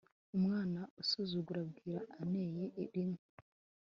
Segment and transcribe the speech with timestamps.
[0.37, 2.63] umwana usuzugura bwira aneye
[2.93, 3.21] rimwe